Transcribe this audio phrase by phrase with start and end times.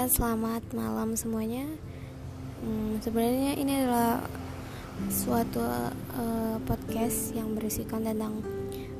[0.00, 1.68] Ya, selamat malam semuanya.
[2.64, 4.24] Hmm, sebenarnya ini adalah
[5.12, 8.40] suatu uh, podcast yang berisikan tentang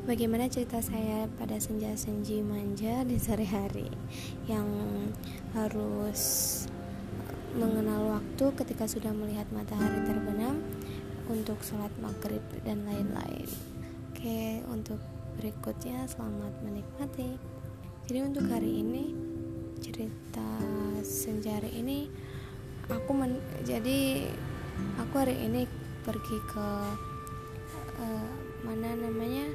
[0.04, 3.88] bagaimana cerita saya pada senja senji manja di sehari-hari
[4.44, 4.68] yang
[5.56, 6.20] harus
[7.56, 10.60] mengenal waktu ketika sudah melihat matahari terbenam
[11.32, 13.48] untuk sholat maghrib dan lain-lain.
[14.12, 15.00] Oke, untuk
[15.40, 17.40] berikutnya selamat menikmati.
[18.04, 19.16] Jadi untuk hari ini
[19.80, 20.39] cerita
[21.30, 22.10] senjari ini
[22.90, 24.26] aku men jadi
[24.98, 25.70] aku hari ini
[26.02, 26.68] pergi ke
[28.02, 28.30] uh,
[28.66, 29.46] mana namanya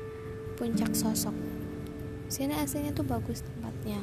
[0.56, 1.36] puncak sosok.
[2.32, 4.00] Sini aslinya tuh bagus tempatnya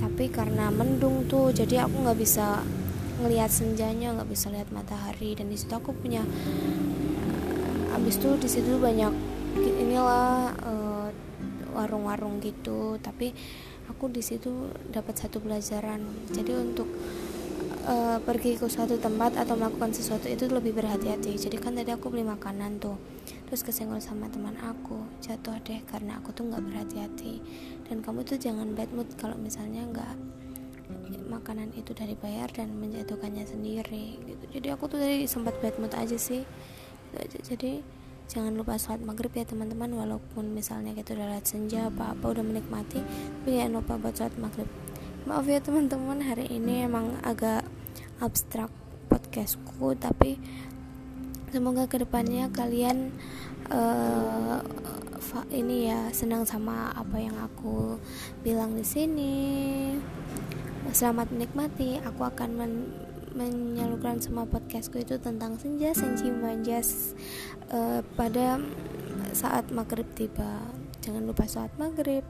[0.00, 2.60] tapi karena mendung tuh jadi aku nggak bisa
[3.22, 8.48] ngelihat senjanya nggak bisa lihat matahari dan di situ aku punya uh, abis itu di
[8.50, 9.12] situ banyak
[9.54, 11.08] inilah uh,
[11.74, 13.32] warung-warung gitu tapi
[13.90, 16.00] aku di situ dapat satu pelajaran.
[16.32, 16.88] Jadi untuk
[17.84, 21.36] uh, pergi ke suatu tempat atau melakukan sesuatu itu lebih berhati-hati.
[21.36, 22.96] Jadi kan tadi aku beli makanan tuh
[23.44, 27.34] terus kesenggol sama teman aku jatuh deh karena aku tuh nggak berhati-hati.
[27.86, 30.14] Dan kamu tuh jangan bad mood kalau misalnya nggak
[31.28, 34.44] makanan itu dari bayar dan menjatuhkannya sendiri gitu.
[34.60, 36.44] Jadi aku tuh tadi sempat bad mood aja sih.
[37.46, 37.80] Jadi
[38.34, 39.94] jangan lupa sholat maghrib ya teman-teman.
[39.94, 44.34] Walaupun misalnya kita udah lihat senja apa apa udah menikmati tapi jangan lupa buat sholat
[44.42, 44.68] maghrib.
[45.24, 46.18] Maaf ya teman-teman.
[46.18, 47.62] Hari ini emang agak
[48.18, 48.74] abstrak
[49.06, 50.42] podcastku tapi
[51.54, 53.14] semoga ke depannya kalian
[53.70, 54.58] uh,
[55.54, 58.02] ini ya senang sama apa yang aku
[58.42, 59.34] bilang di sini.
[60.90, 62.02] Selamat menikmati.
[62.02, 62.72] Aku akan men
[63.34, 67.18] menyalurkan semua podcastku itu tentang senja senji manjas
[67.74, 68.62] uh, pada
[69.34, 70.62] saat maghrib tiba.
[71.02, 72.22] Jangan lupa saat maghrib